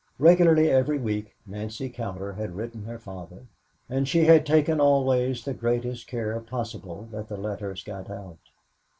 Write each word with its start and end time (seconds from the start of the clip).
Regularly 0.17 0.67
every 0.67 0.97
week 0.97 1.35
Nancy 1.45 1.87
Cowder 1.87 2.33
had 2.33 2.55
written 2.55 2.85
her 2.85 2.97
father 2.97 3.45
and 3.87 4.07
she 4.07 4.25
had 4.25 4.47
taken 4.47 4.81
always 4.81 5.45
the 5.45 5.53
greatest 5.53 6.07
care 6.07 6.39
possible 6.39 7.07
that 7.11 7.27
the 7.29 7.37
letters 7.37 7.83
got 7.83 8.09
out. 8.09 8.39